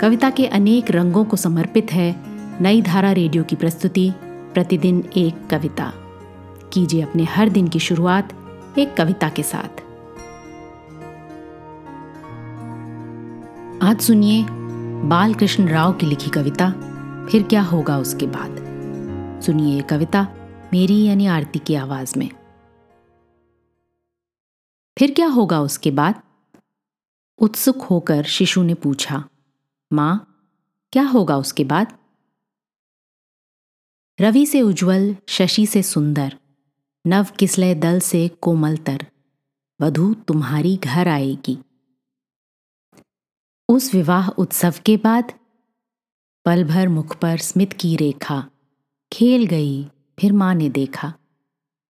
[0.00, 2.16] कविता के अनेक रंगों को समर्पित है
[2.62, 5.92] नई धारा रेडियो की प्रस्तुति, प्रतिदिन एक कविता।
[6.72, 8.32] कीजिए अपने हर दिन की शुरुआत
[8.78, 9.80] एक कविता के साथ।
[13.82, 14.46] आज सुनिए
[15.04, 16.70] बाल कृष्ण राव की लिखी कविता,
[17.30, 18.56] फिर क्या होगा उसके बाद।
[19.42, 20.28] सुनिए ये कविता
[20.72, 22.30] मेरी यानी आरती की आवाज़ में।
[24.98, 26.14] फिर क्या होगा उसके बाद?
[27.38, 29.24] उत्सुक होकर शिशु ने पूछा
[29.92, 30.34] माँ,
[30.92, 31.98] क्या होगा उसके बाद?
[34.20, 36.38] रवि से उज्जवल, शशि से सुंदर,
[37.06, 39.06] नव किसलय दल से कोमलतर,
[39.80, 41.58] वधु तुम्हारी घर आएगी।
[43.68, 45.32] उस विवाह उत्सव के बाद
[46.44, 48.50] पल भर मुख पर स्मित की रेखा,
[49.12, 49.84] खेल गई,
[50.20, 51.14] फिर माँ ने देखा।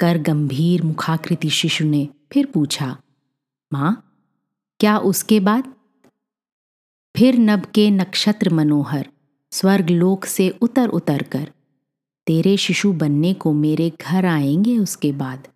[0.00, 3.02] कर गंभीर मुखाकृति शिशु ने फिर पूछा,
[3.72, 4.06] माँ,
[4.80, 5.79] क्या उसके बाद?
[7.20, 9.08] फिर नब के नक्षत्र मनोहर,
[9.50, 11.52] स्वर्ग लोक से उतर उतर कर,
[12.26, 15.48] तेरे शिशु बनने को मेरे घर आएँगे उसके बाद।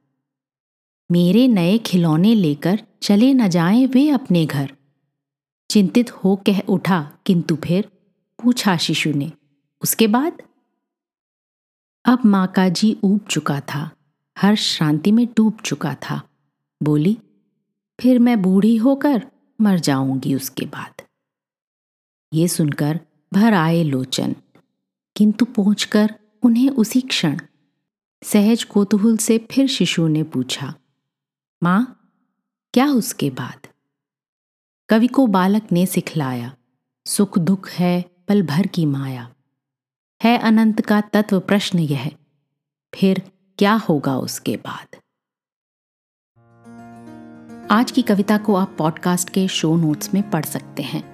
[1.11, 4.73] मेरे नए खिलौने लेकर चले न जाएँ वे अपने घर।
[5.71, 7.91] चिंतित हो कह उठा, किंतु फिर
[8.43, 9.33] पूछा शिशु ने,
[9.83, 10.43] उसके बाद?
[12.05, 13.91] अब माँ का जी ऊब चुका था
[14.39, 16.23] हर शांति में डूब चुका था।
[16.83, 17.19] बोली,
[18.01, 19.27] फिर मैं बूढ़ी होकर
[19.61, 21.04] मर जाऊँगी उसके बाद।
[22.35, 23.01] ये सुनकर
[23.35, 24.37] भर आए लोचन।
[25.17, 27.41] किंतु पहुंचकर उन्हें उसी क्षण
[28.25, 30.75] सहज कोतूहल से फिर शिशु ने पूछा,
[31.63, 32.11] माँ,
[32.75, 33.67] क्या उसके बाद?
[34.89, 36.57] कवि को बालक ने सिखलाया,
[37.07, 39.35] सुख दुख है, पल भर की माया।
[40.23, 42.11] है अनंत का तत्व प्रश्न यह,
[42.95, 44.97] फिर क्या होगा उसके बाद?
[47.71, 51.14] आज की कविता को आप पॉडकास्ट के शो नोट्स में पढ़ सकते हैं।